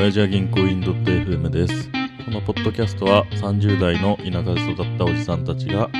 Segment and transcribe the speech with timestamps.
[0.00, 1.90] 親父は銀行員 .fm です。
[2.24, 5.90] このポッドキャストは30代の田舎で育ったおじさんたちが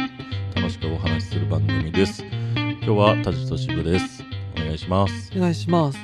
[0.57, 2.25] 楽しくお話しする番組です。
[2.25, 4.25] 今日は田地と渋です。
[4.57, 5.31] お願いします。
[5.37, 5.99] お願いします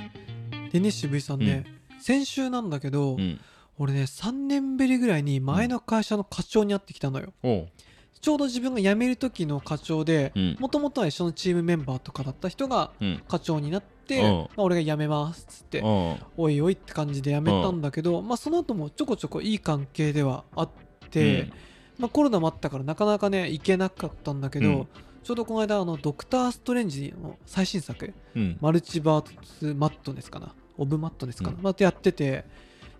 [0.71, 1.65] でね渋井さんね、
[1.99, 3.40] 先週なんだけど、うん。
[3.79, 7.69] 俺ね3年ぶりぐらいに前の会社の課長に会ってきたのよ、おう。
[8.21, 10.56] ちょうど自分が辞める時の課長でうん。
[10.60, 13.22] もともとは一緒のチームメンバーとかだった人がうん。
[13.26, 14.23] 課長になって、うん。
[14.23, 16.16] まあ、俺が辞めますっつって、うん。
[16.37, 20.71] おいおいって感じで辞めたんだけど、まあ、その後もちょこちょこいい関係ではあっ
[21.11, 21.51] て、
[21.99, 24.89] まあ、コロナもあったからなかなかね行けなかったんだけど、うん。
[25.25, 28.57] ちょうどこの間あのドクター・ストレンジの最新作うん。
[28.61, 30.55] マルチバース・マットネスかな？
[30.79, 31.63] オブ・マットネスかな、うん。
[31.63, 32.45] またやってて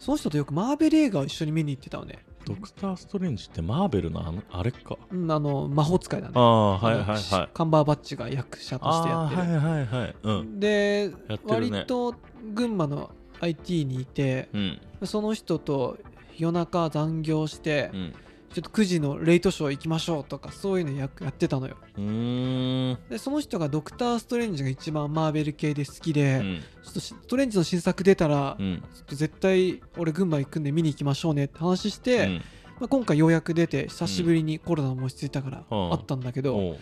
[0.01, 4.97] その人とよくマーベル映画を一緒に見に行ってたのね、ドクター・ストレンジってマーベルのあのあれか。
[5.11, 7.49] うん、あの魔法使いだねああ、はいはいはい。
[7.53, 10.15] カンバーバッチが役者としてやってる、はいはいはい。
[10.23, 10.61] うん。
[10.61, 12.15] で、ね割と
[12.55, 13.11] 群馬の
[13.41, 14.81] IT にいてうん。
[15.05, 15.99] その人と
[16.38, 18.15] 夜中残業して、うん。
[18.52, 22.99] ちょっと9時のレイトショー行きましょうとかそういうのややってたのようーん。
[23.11, 26.61] でその人がドクター・ストレンジが一番マーベル系で好きで、うん。
[26.83, 28.83] ちょっとストレンジの新作出たら、うん。
[28.95, 32.35] ちょっと絶対俺群馬行くんで見に行きましょうねって話しうて、ん。
[32.80, 36.77] まあ、今回ようやく出て久しぶりにコロナも落ち着いたからうんあったんだけど。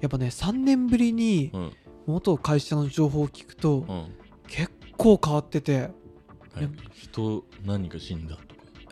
[0.00, 1.72] やっぱね3年ぶりにうん。
[2.06, 4.14] 元会社の情報を聞くとうん。
[4.48, 5.86] 結構変わってては
[6.62, 8.38] い人何か死んだ？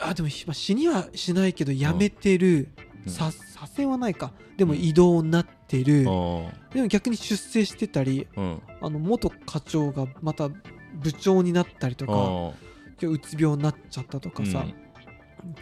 [0.08, 8.40] あでもまあ死にはしないけど辞めてる、うんさ左遷はないかでもうん異動になってる、あでも逆に出世してたりあ。
[8.40, 8.62] うん。
[8.80, 12.54] あの元課長がまた部長になったりとかあ今
[12.98, 14.74] 日うつ病になっちゃったとかさ、うん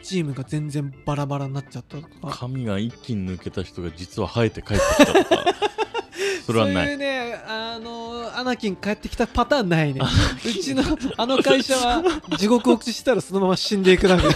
[0.00, 2.30] チームが全然バラバラになっちゃったとあ。
[2.30, 5.44] か髪が一気に抜けた人が実は生えて帰ってきたとか。
[6.46, 6.84] それはない。
[6.84, 8.11] そういうねあの
[8.42, 10.00] アナキン帰ってきたパターンないね
[10.44, 10.82] うちの
[11.16, 12.02] あの会社は
[12.36, 14.32] 地獄落ちしたらそのまま死んでいくだけ っ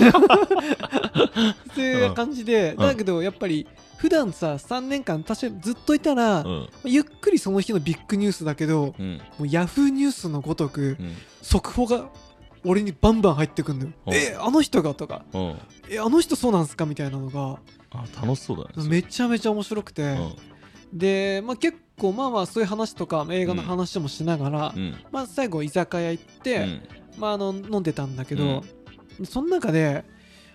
[1.74, 6.68] ていう感じで、んだけどやっぱり普段さ3年間確かにずっといたら、うん。
[6.84, 9.20] ゆっくりその日のビッグニュースだけどうん。
[9.38, 11.16] もうヤフーニュースのごとくうん。
[11.42, 12.08] 速報が
[12.64, 15.58] 俺にバンバン入ってくんのよ、うんえあの人がとかうん。
[15.90, 17.58] えあの人そうなんすかみたいなのが
[17.90, 18.88] あ、楽しそうだね。
[18.88, 20.14] めちゃめちゃ面白くて、う
[20.94, 20.98] ん。
[20.98, 24.94] で、まあ、結構まあまあそういう話とか映画の話もしながら、うん。
[25.10, 26.82] まあ、最後居酒屋行って、うん。
[27.18, 28.62] まあ、あの飲んでたんだけど、
[29.24, 30.04] その中で、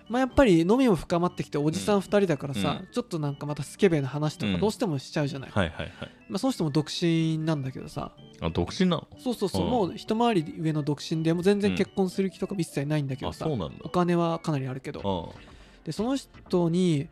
[0.08, 2.88] まあ、やっぱり飲みも深まってきておじさん2人だからさ、うん。
[2.92, 4.54] ちょっとなんかまたスケベな話とうん。
[4.54, 5.90] かどうしてもしちゃうじゃない、はいはいはい。
[6.28, 8.12] まあ、その人も独身なんだけどさ。
[8.40, 9.08] あ、独身なの？
[9.18, 9.70] そうそうそう、うん。
[9.70, 13.74] もう一回り上の独身でもう全然うん結婚する気とかも一切ないんだけどあ、さ、そうなんだ。
[13.84, 13.88] お。
[13.88, 15.32] 金はかなりあるけど。
[15.34, 15.38] あ
[15.84, 17.08] でその人に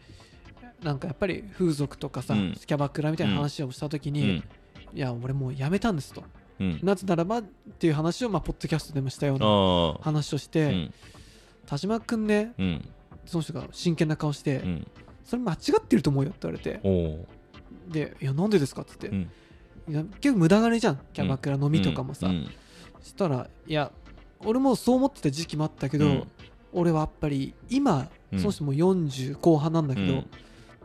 [0.82, 4.36] なんかやっぱり風俗とかさ、うんキャバクラみたいな話をした時うに、ん。
[4.36, 4.42] い
[4.94, 6.24] や俺もう辞めたんですと
[6.58, 6.80] うん。
[6.82, 7.42] なぜならばっ
[7.78, 10.02] ていう話をまあポッドキャストでもしたような。
[10.02, 10.94] 話をしうて、ん。
[11.66, 12.88] 田島君ねうん。
[13.26, 14.86] その人が真剣な顔して、うん。
[15.24, 16.80] それ間違ってると思うよって言われて。
[17.88, 18.82] でいやなんでですか？
[18.82, 19.30] っつって、うん。
[19.88, 22.48] いや結構無駄金じゃんキャバクラ飲みとかもさ、うん。
[23.00, 23.90] そしたらいや
[24.44, 26.28] 俺もそう思ってた時期もあったけど、うん
[26.72, 30.22] 俺はやっぱり今うんその人も40後半なんだけど、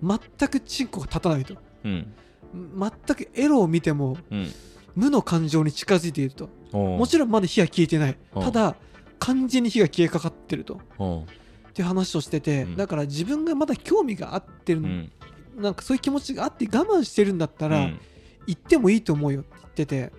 [0.01, 2.13] 全くチンコが立たないとうん。
[2.53, 4.51] 全くエロを見てもうん。
[4.95, 8.75] 無の感情に近づいているとももちろんまだ火は消えてないうんただ
[9.19, 10.75] 完全に火が消えかかってると。
[10.75, 15.11] っていう話をしてて、うんだから自分がまだ興味があってる、うん。
[15.57, 17.99] なんかそういう気持ちがあって我慢してるんだったら、うん
[18.47, 20.13] 行ってもいいと思うよって言ってて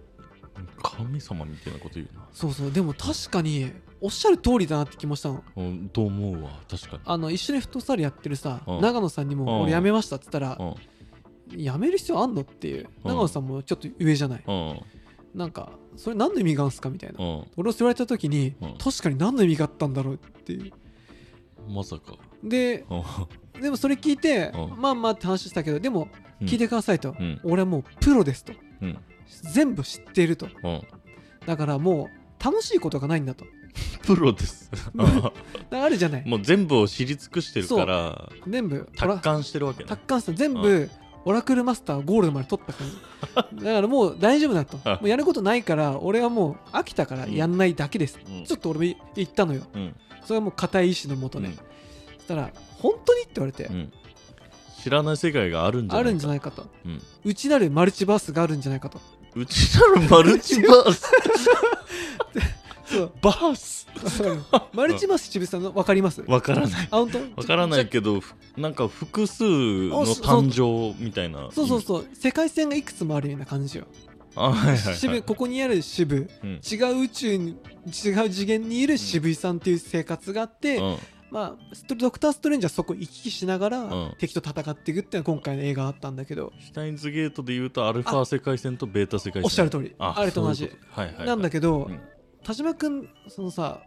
[0.82, 2.26] 神様みたいなこと言うな。
[2.32, 3.70] そうそうでも確かに
[4.00, 6.50] おっしゃる通りだなって気もしたのうん、と思うわ。
[6.68, 7.02] 確かに。
[7.04, 11.58] あの一緒にフットサルやってるさ、うん長野さんにも、うん俺辞めましたって言ったら、うん。
[11.58, 14.80] 辞める必要あんのっていう、うん長野さんもちょっと上じゃない、うん。
[15.34, 17.44] なんかそれ何の意味があるんすかみたいな、うん。
[17.56, 20.72] 俺を言われた時に、うん確かに何の意味があったんだろうっていう
[21.68, 22.16] まさか。
[22.44, 23.62] でうん。
[23.62, 26.08] でもそれ聞いて、うんまあまあって話したけどでも
[26.40, 27.40] うん聞いてくださいと、うん。
[27.44, 28.52] 俺はもうプロですと
[28.82, 28.98] うん。
[29.54, 30.82] 全部知っているとうん。
[31.46, 33.46] だからもう楽しいことがないんだと
[34.04, 34.70] プロです。
[35.70, 36.24] あるじゃない。
[36.26, 39.88] もう全部を知り尽くしてるから、全部達観してるわけね。
[39.88, 40.32] 達観した。
[40.32, 40.90] 全部、
[41.24, 42.96] オラクルマスターゴールドまで取った感じ
[43.64, 44.76] だからもう大丈夫だと。
[44.76, 48.44] もうやることないから俺はもう飽きたからやんないだけです、うん。
[48.44, 49.62] ちょっと俺も言ったのよ。
[49.74, 49.94] うん。
[50.24, 51.54] それはもう固い意志のもとね、うん。
[51.56, 51.60] そ
[52.22, 53.92] したら本当にって言われて、うん。
[54.82, 56.08] 知らない世界があるんじゃないか。
[56.08, 56.66] あるんじゃないかと。
[56.84, 57.02] うん。
[57.24, 59.00] 内なるマルチバースがあるんじゃないかと。
[59.34, 61.10] うちなるマルチバース？
[63.20, 63.86] バース。
[64.72, 66.22] マルチバース渋さんの分かります？
[66.26, 66.88] わからない。
[66.90, 67.18] あ本当？
[67.18, 71.48] わからないけど、ふなんか複数の誕生みたいな。
[71.52, 72.06] そうそうそう。
[72.14, 73.86] 世界線がいくつもあるような感じよ。
[74.34, 76.28] あはいはい、はい、渋ここにある渋。
[76.44, 76.60] うん。
[76.62, 77.56] 違う宇宙に
[77.86, 80.96] 違う次元にいる渋井さんっていう生活があって、うん。
[81.30, 84.14] まあストドクター・ストレンジはそこ行き来しながら、うん。
[84.18, 86.52] 敵と戦っていくっていうのが今回の映画だったんだけど。
[86.60, 89.42] シュタインズゲートで言うとアルファ世界線とベータ世界線。
[89.44, 89.94] おっしゃる通り。
[89.98, 90.70] あれと同じ。
[90.90, 92.00] はいはいはい、なんだけど、うん
[92.46, 93.80] 田島君そのさ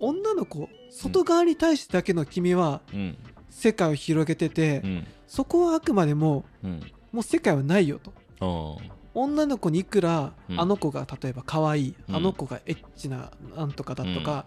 [0.00, 3.18] 女の子外側に対してだけの君はうん。
[3.50, 5.06] 世界を広げてて、うん。
[5.26, 6.80] そこはあくまでもうん。
[7.12, 8.00] もう世界はないよ
[8.40, 8.80] と。
[9.12, 10.60] 女の子にいくら、うん。
[10.60, 12.16] あの子が例えば可愛い、うん。
[12.16, 14.46] あの子がエッチななんとかだとか、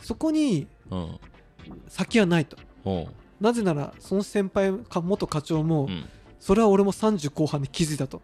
[0.00, 1.18] そこにうん。
[1.88, 2.56] 先はないと。
[3.40, 6.04] なぜならその先輩か元課長も、うん。
[6.38, 8.22] それは俺も30後半で気づいたと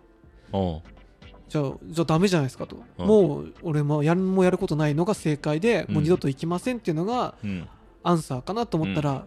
[1.48, 3.06] じゃあじゃあダメじゃないですかと、うん。
[3.06, 5.94] もう俺もやるもやることないのが正解で、うん。
[5.94, 7.68] もう二度と行きませんっていうのがうん。
[8.02, 9.26] アンサーかなと思ったら、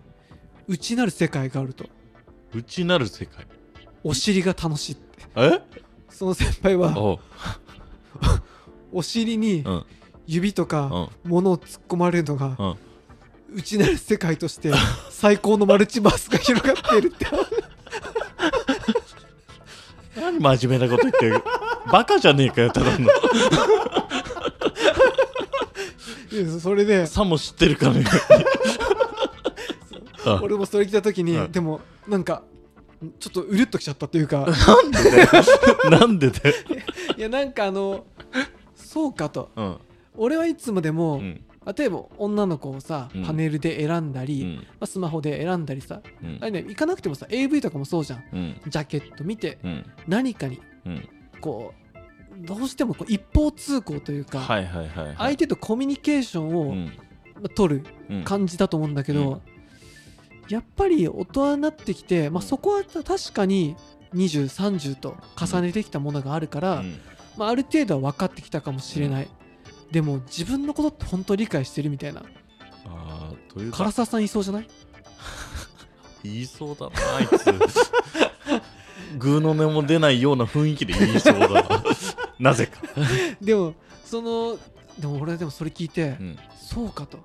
[0.68, 1.86] 内なる世界があると。
[2.54, 3.46] 内なる世界。
[4.04, 5.04] お尻が楽しいって。
[5.36, 5.62] え？
[6.10, 6.96] その先輩は
[8.92, 9.86] お尻にうん。
[10.28, 11.30] 指とかうん。
[11.32, 12.66] 物を突っ込まれるのがう
[13.56, 13.58] ん。
[13.58, 14.72] 内なる世界として
[15.10, 17.26] 最高のマルチバースが広がっているって。
[20.16, 21.44] 何真面目なこと言ってる
[21.92, 23.08] バカじゃねえかよただの。
[26.32, 27.06] いやそれで。
[27.08, 28.10] さも知ってるかのように。
[30.34, 31.52] あ俺もそれ聞いた時に、うん。
[31.52, 32.44] でもなんか
[33.20, 34.48] ちょっとうるっときちゃったというか。
[35.90, 36.56] なんでだよ。
[37.18, 38.06] いやなんかあの
[38.76, 39.50] そうかと。
[39.56, 39.78] うん。
[40.16, 41.44] 俺はいつまでも、うん。
[41.78, 43.26] 例えば女の子をさ、うん。
[43.26, 44.56] パネルで選んだり、うん。
[44.56, 46.38] まあ、スマホで選んだりさ、うん。
[46.42, 48.24] あれね行かなくてもさ AV とかもそうじゃん。
[48.32, 48.62] うん。
[48.68, 49.86] ジャケット見てうん。
[50.08, 50.62] 何かに。
[50.86, 51.10] うん
[51.42, 55.16] こうどうしてもこう一方通行というか、はいはいはいはい。
[55.18, 56.88] 相手とコミュニケーションを、
[57.56, 58.24] 取るうん。
[58.24, 59.42] 感じだと思うんだけど、
[60.48, 63.76] やっぱり大人になってきて、まあ、そこは確かに
[64.16, 67.00] 2030と重ねてきたものがあるから、うん。
[67.38, 69.28] まあ、ある程度は分かってきたかもしれない、
[69.92, 72.24] でも自分のことって本当に理解してるみたいな。
[72.86, 73.86] あーというか。
[73.86, 74.68] 唐沢さんいそうじゃない？
[76.24, 77.46] 言 いそうだなあいつ
[79.18, 81.64] グーの音も出ないような雰囲気で言いそうだな。
[82.40, 82.82] なぜか、
[83.42, 84.58] でもその
[85.00, 86.38] でも俺はでもそれ聞いて、うん。
[86.60, 87.20] そうかと。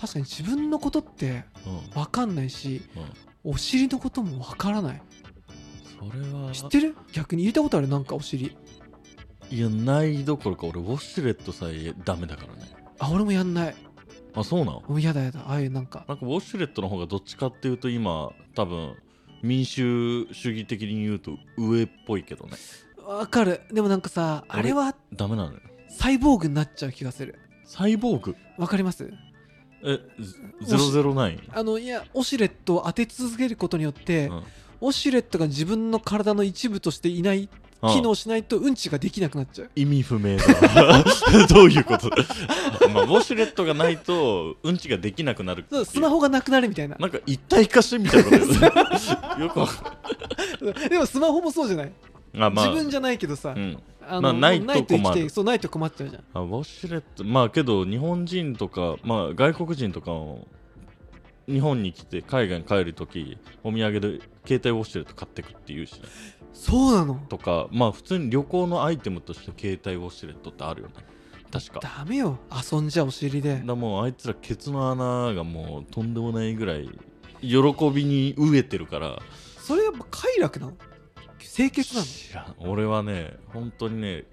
[0.00, 1.90] 確かに自分のことってうん。
[1.90, 2.82] 分かんないし
[3.44, 5.02] うん、お尻のことも分からない。
[5.98, 6.52] それは。
[6.52, 6.96] 知ってる？
[7.12, 7.88] 逆に入れたことある？
[7.88, 8.56] なんかお尻。
[9.50, 12.74] いやないどころか俺ウォシュレットさえダメだからね。
[12.98, 13.74] あ俺もやんない。
[14.34, 14.82] あそうなの？
[14.88, 15.40] もうやだやだ。
[15.46, 16.04] ああいうなんか。
[16.08, 18.96] なんかウォシュレットの方がどっちかっていうと今多分
[19.44, 22.56] 民主主義的に言うと上っぽいけどね。
[22.96, 23.60] 分かる。
[23.70, 24.72] でもなんかさあれ？
[24.72, 25.58] はダメなのよ。
[25.90, 27.38] サイボーグになっちゃう気がする。
[27.64, 28.36] サイボーグ？
[28.56, 29.12] わかります？
[29.84, 30.00] え
[30.62, 34.42] ゼ009あのいやオシュレットを当て続けることによって、うん。
[34.80, 37.48] オシュレットが自分の体の一部としていない
[37.92, 39.70] 機能しないとうんちができなくなっちゃう。
[39.74, 40.44] 意味不明だ。
[41.48, 42.08] どういうこと？
[42.88, 45.82] まあウォシュレットがないとうんちができなくなるそう。
[45.82, 46.96] うスマホがなくなるみたいな。
[46.98, 49.12] なんか一体化してみたいなことです。
[49.40, 49.94] よくわか
[50.88, 51.92] でもスマホもそうじゃない、
[52.36, 52.66] あまあ。
[52.68, 53.78] 自分じゃないけどさ、うん。
[54.06, 56.22] あまあないと生き困るてそうないと困っちゃうじゃん。
[56.34, 60.46] あウォシュレットまあけど日本人とかまあ外国人とかも
[61.48, 66.00] 日本に来て海外に帰るときお土産で携帯ウォシュレット買ってくっていうしね
[66.54, 67.16] そうなの？
[67.28, 70.94] とかまあ普通に旅行のアイテムとして携帯ウォシュレットってあるよね。
[71.52, 71.80] 確か。
[71.80, 72.38] ダメよ。
[72.72, 73.62] 遊んじゃお尻で。
[73.64, 76.88] らもうあいつらケツの穴がもうとんでもないぐらい
[77.40, 77.56] 喜
[77.90, 79.18] びに飢えてるから。
[79.58, 80.72] それやっぱ快楽なの？
[81.38, 82.06] 清潔なの？
[82.06, 82.54] 知らん。
[82.58, 84.24] 俺はね本当にね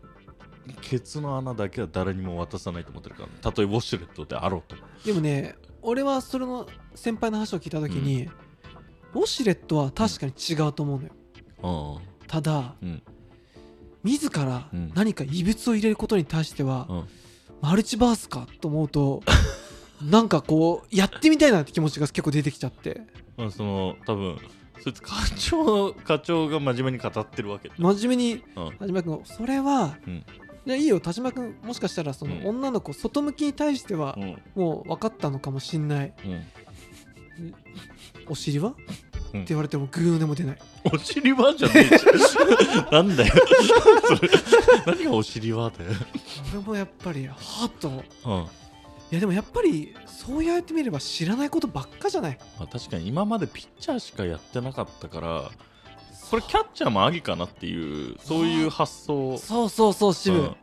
[0.81, 4.75] ケツの穴だけは誰にも渡さないと思ってるから、たとえウォシュレットであろうと。
[5.05, 8.29] でもね俺はそれの先輩の話を聞いた時に、
[9.13, 11.11] ウォシュレットは確かに違うと思うのよ。
[11.63, 13.03] うんただうん。
[14.03, 14.91] 自らうん。
[14.95, 17.03] 何か異物を入れることに対しては、うん。
[17.61, 19.21] マルチバースかと思うと
[20.01, 23.01] なんかこうやってみたいなって気持ちが結構出てきちゃって。
[23.35, 24.37] まあその多分
[24.81, 28.77] そいつ課長課長が真面目に語ってるわけで真面目にうん。
[28.77, 30.13] 田島君それは、うん。
[30.13, 30.23] い
[30.65, 32.47] やいいよ田島君もしかしたらそのうん。
[32.47, 34.37] 女の子外向きに対してはうん。
[34.55, 36.13] もう分かったのかもしんない。
[36.25, 37.53] うん。
[38.29, 40.57] お尻は、うんって言われてもグーでも出ない。
[40.93, 43.05] お尻はじゃねえじゃん。
[43.07, 43.33] なんだよ。
[44.07, 44.29] それ。
[44.85, 45.91] 何がお尻はだよ、
[46.53, 47.35] 俺もやっぱりは
[47.65, 47.91] っとい
[48.25, 48.47] うん。
[49.11, 52.37] やでもやっぱりそうやってみれば知らないことばっかじゃない？
[52.59, 55.51] まあ、確かに今までピッチャーしかやってなかったから
[56.29, 59.37] これキャッチャーもありかなっていうそういう発想。
[59.37, 60.55] そうそうそう渋、うん。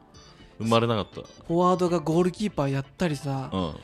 [0.61, 1.09] 生まれなかっ
[1.47, 3.49] フォワードがゴールキーパーやったりさ。
[3.53, 3.75] た、うん、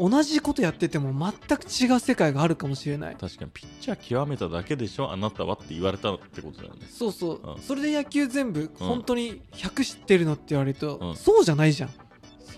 [0.00, 3.16] 同じことやってても全く違う世界があるかもしれない。
[3.16, 6.86] 確かにピッチャー極めただけでしょあなたはって言われたってことだよね。
[6.90, 7.60] そうそう、うん。
[7.60, 11.16] それで野球全部本当に100知ってるのって言われると、うん。
[11.16, 11.90] そうじゃないじゃん。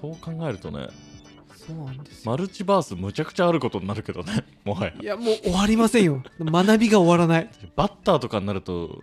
[0.01, 0.89] そう考えるとね
[1.67, 2.31] そうなんですよ。
[2.31, 4.93] マルチバースむちゃくちゃあることになるけどね もはや。
[5.01, 6.23] いやもう終わりませんよ。
[6.41, 7.51] 学びが終わらない。
[7.77, 9.03] バッターとかになると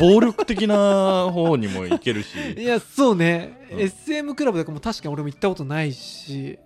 [0.00, 2.36] 暴力的な方にもいけるし。
[2.56, 3.80] いやそうね、うん。
[3.80, 6.58] SM クラブとかも確かに俺も行ったことないし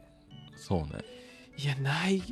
[0.69, 1.03] そうね。
[1.57, 2.23] いやない。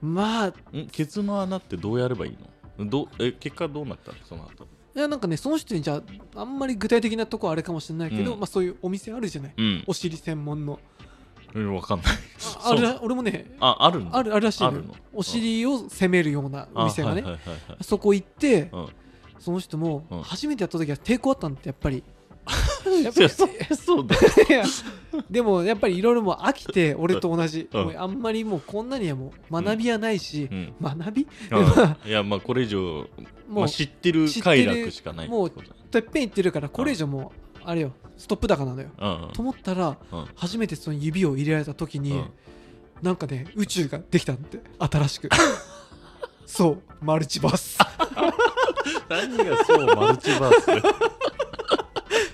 [0.00, 0.46] まあ
[0.76, 0.86] ん？
[0.90, 2.38] ケツの穴ってどうやればいい
[2.78, 2.86] の？
[2.86, 4.18] どえ結果どうなったの？
[4.24, 4.64] その後。
[4.96, 6.02] いやなんかねその人にじゃ
[6.34, 8.40] ああんまり具体的なとこはあれかもしれないけど、うん。
[8.40, 9.54] まあそういうお店あるじゃない？
[9.56, 9.84] うん。
[9.86, 10.80] お尻専門の。
[11.54, 12.06] うんわかんない。
[12.62, 14.76] ああるら俺もねああるんだあるあるらしいのよ。
[14.78, 14.94] あるの？
[15.12, 17.84] お尻を攻めるようなお店がね、あはいはいはいはい。
[17.84, 18.88] そこ行って、うん。
[19.38, 20.22] その人もうん。
[20.22, 22.02] 初めてやった時は抵抗あったんだってやっぱり
[23.02, 24.16] やっぱりそそうだ。
[24.48, 24.64] いや
[25.30, 27.84] でもやっぱりいろいろもう飽きて俺と同じ、うん。
[27.84, 30.74] もうあんまりもうこんなにはもう学びはないしう、ん。
[30.80, 31.26] 学び？
[31.50, 31.96] うん。
[32.08, 33.06] いやまあこれ以上もう
[33.50, 39.22] まあ、知ってる知ってる快楽しかないってことだてっぺん行ってるからこれ以上もうあれよストップ高なのよ、うん。
[39.24, 40.26] うんと思ったらうん。
[40.34, 42.30] 初めてその指を入れられた時に、うん。
[43.02, 44.60] なんかね宇宙ができたんって。
[44.78, 45.28] 新しく。
[46.46, 46.82] そう。
[47.00, 47.78] マルチバース。
[49.08, 50.66] 何がそうマルチバース？
[50.66, 50.82] で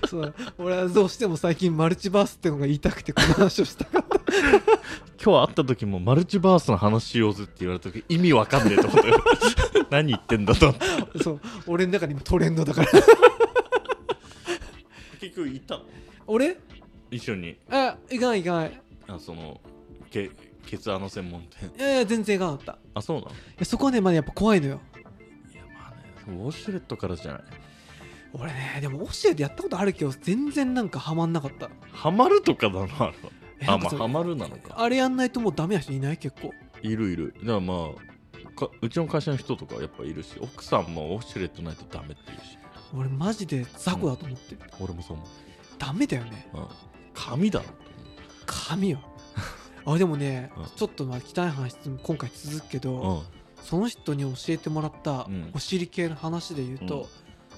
[0.07, 0.33] そう。
[0.57, 4.15] 俺はどうしても最近マルチバースってのが言いたくてこの話をしたかった。
[5.23, 9.23] 今日会った時もマルチバースの話しようぜって言われた時意味わかんねえと思ったよ。
[9.89, 10.67] 何言ってんだと。
[10.69, 10.79] 思っ
[11.13, 11.39] てそう。
[11.67, 12.89] 俺の中で今トレンドだから。
[15.19, 15.83] 結局行ったの？
[16.27, 16.57] 俺？
[17.11, 17.57] 一緒に。
[17.69, 18.81] あ行かない行かない。
[19.07, 19.59] あその
[20.11, 20.29] け
[20.65, 21.71] ケツ穴専門店。
[21.77, 22.71] いやいや全然行かなかった。
[22.73, 23.31] いあそうなの？
[23.59, 24.81] やそこはねまだやっぱ怖いのよ。
[25.53, 27.41] いやまあねウォシュレットからじゃない
[28.39, 31.69] 俺ねでもオシエでやったことあるけど全然なんかハマんなかった。
[31.91, 32.81] ハマるとかな。
[32.81, 34.75] のあれはあまあハマるなのか。
[34.77, 36.51] あれやんないともうダメな人いない結構。
[36.81, 37.33] いるいる。
[37.39, 38.15] だからまあ
[38.55, 42.57] かうちの会社の人とかやっぱいるし奥さんもウォシュレットないとダメって言うし。
[42.97, 45.27] 俺マジで雑魚だと思ってる、俺もそう思
[45.77, 46.47] ダメだよね。
[46.53, 46.65] う、うん、
[47.13, 47.65] 紙だろ
[48.45, 48.99] 神よ。
[49.85, 50.65] あでもね、うん。
[50.75, 53.21] ちょっとまあ汚い話今回続くけど、うん。
[53.63, 55.51] その人に教えてもらったうん。
[55.53, 57.09] お尻系の話で言うと、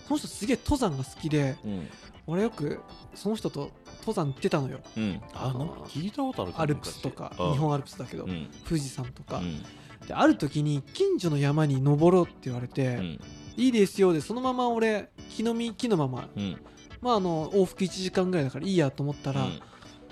[0.10, 1.88] うんその人すげえ登山が好きでうん。
[2.28, 2.82] 俺よく
[3.16, 3.72] その人と
[4.02, 4.80] 登山行ってたのよ。
[4.98, 5.22] うん。
[5.34, 8.50] ああの聞いたことあるアルプスとか昔日本アルプスだけど、うん。
[8.68, 9.62] 富士山とか、うん。
[10.06, 13.20] である時に近所の山に登ろうって言われて、うん。
[13.56, 16.30] いいですよでそのまま俺木の実木のまま。
[16.36, 16.58] うん。
[17.02, 19.62] まああの往復1時間ぐらいだからいいやと思ったら、うん。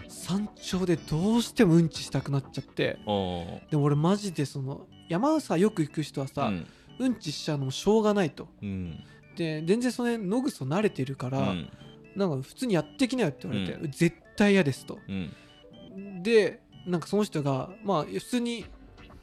[0.07, 2.97] 山頂でどうしてもうんちしたくなっちゃって。
[3.03, 6.67] でも俺マジでその山さよく行く人はさ、うん。
[6.97, 8.47] うんちしちゃうのもしょうがないと。
[8.61, 9.03] うん
[9.35, 11.69] で全然その辺野ぐそ慣れてるから、うん。
[12.15, 14.99] なんか普通にやってきなよって言われて、う絶対嫌ですと。
[15.07, 16.23] うん。
[16.23, 18.65] でなんかその人がまあ普通に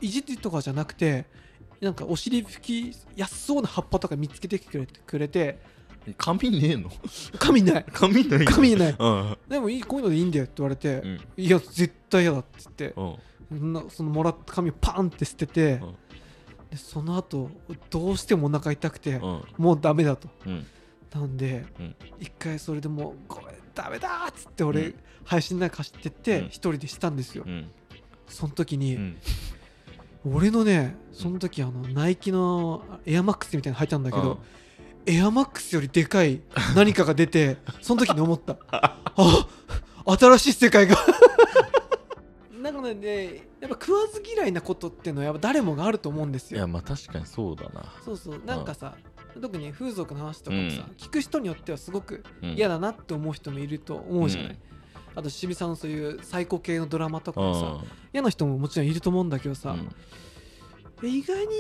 [0.01, 1.27] いじってとかじゃなくて
[1.81, 5.59] なんかお尻拭きやすそうな葉っぱとか見つけてくれてくれて
[6.19, 6.91] 紙ねえの？
[7.39, 7.85] 紙ない。
[7.93, 8.97] 紙ない紙ない。
[8.99, 9.37] うん。
[9.49, 11.21] でもいいこういうのでいいんだよって言われて、うん。
[11.37, 12.95] いや絶対嫌だって言って
[13.51, 13.73] うん。
[13.73, 15.95] なそのもらった紙をパンって捨てて、うん
[16.73, 17.51] でその後
[17.91, 19.45] どうしてもお腹痛くて、うん。
[19.59, 20.29] もうダメだと。
[20.47, 20.67] うん。
[21.15, 21.95] なんで、うん。
[22.19, 24.95] 一回それでもう「ごめんダメだ!」っつって俺、うん。
[25.23, 26.47] 配信の中走ってってうん。
[26.47, 27.71] 一人でしたんですよ、うん。
[28.27, 29.17] その時に、うん。
[30.25, 34.41] 俺のねその時あのナイキのエアマックスみたいなの履いたんだけど、
[35.05, 36.41] エアマックスよりでかい
[36.75, 38.57] 何かが出てその時に思った。
[38.73, 39.47] あ
[40.19, 40.97] 新しい世界が
[42.83, 46.59] なんかねやっぱ食わず嫌いなことっていうのはやっぱ誰もがあると思うんですよ。
[46.59, 47.85] いやまあ確かにそうだな。
[48.05, 48.43] そうそう。
[48.45, 48.97] なんかさ
[49.41, 50.95] 特に風俗の話とかもさ、うん。
[50.97, 52.51] 聞く人によってはすごくうん。
[52.55, 54.59] 嫌だなって思う人もいると思うじゃない、うん。
[55.15, 59.77] あと渋さんのそういう最高系のドラマとかもさう嫌な人ももちろんいると思うんだけどさ、
[61.03, 61.55] 意外に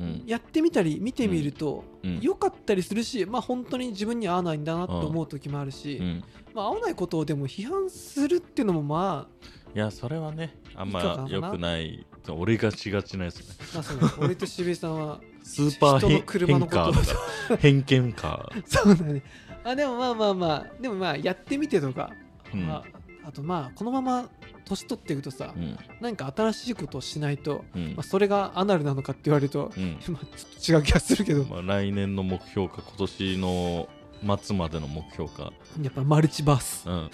[0.00, 0.22] うん。
[0.26, 2.20] やってみたり見てみるとうん。
[2.20, 6.24] 良かったりするし、まあ本当に自分に合わないんだなと思う時もあるし、うん。
[6.54, 9.28] まあ合わないことをでも批判するっていうのもま
[9.74, 13.46] いやそれはねあんま良くない俺がしがちなやつね。
[13.72, 16.72] あ、まあ、そう俺と渋井さんはスーパー人の偏車のこ
[17.48, 18.48] とを偏見か。
[18.66, 19.22] そうだね。
[19.64, 22.10] あでもまあまあまあでもまあやってみてとか、
[22.54, 22.66] うん。
[22.66, 22.84] ま
[23.24, 24.28] あ、あとまあこのまま
[24.64, 25.76] 年取っていくとさ、うん。
[26.00, 27.86] 何か新しいことをしないと、うん。
[27.96, 29.98] まあ、それがアナルなのかって言われると、うん。
[30.08, 30.26] まあ
[30.64, 33.88] ちょっと違う気がするけど、まあ来年の目標か今年の
[34.40, 35.52] 末までの目標か。
[35.80, 36.88] やっぱマルチバース。
[36.88, 37.10] うん。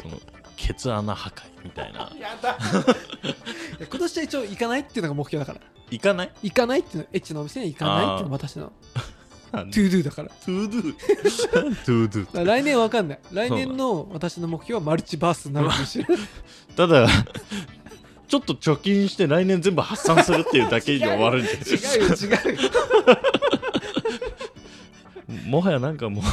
[0.00, 0.18] その
[0.66, 2.10] ケツ穴破壊みたいな。
[2.20, 2.58] やだ。
[3.80, 5.64] 今年は一応行かないっていうのが目標だから。
[5.90, 6.32] 行かない？
[6.42, 8.72] 行かないっていうのエッチのお店には行かないっていうのが私の。
[9.52, 10.28] トゥードゥだから。
[10.28, 13.18] トゥードゥトゥードゥら来年は分かんない。
[13.32, 16.18] 来年の私の目標はマルチバースになるかもしれない。
[16.76, 17.08] ただ
[18.28, 22.70] ちょっと貯金して来年全部発散するっていうだけに終わるんじゃない違うよ違うよ。
[25.46, 26.24] もはやなんかもう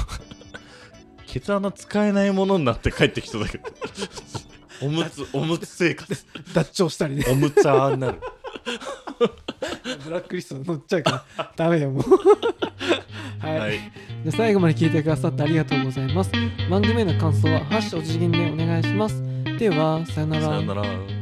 [1.26, 3.70] ケツ穴使えないものになって帰ってきそうだけど
[4.82, 6.26] おむつおむつ生活。
[6.54, 7.26] 脱腸したりね。
[7.30, 8.20] おむつあーになる。
[10.04, 12.04] ブラックリスト乗っちゃうから ダメよもう。
[13.46, 13.74] はい、はい。
[13.74, 13.82] じゃ
[14.28, 16.32] あ最後まで聞いてくださってありがとうございます。
[16.70, 19.22] 番組への感想は「ハッシュお辞儀」でお願いします。
[19.58, 20.46] ではさよなら。
[20.46, 21.17] さよなら